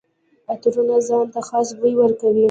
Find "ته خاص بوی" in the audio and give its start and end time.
1.33-1.93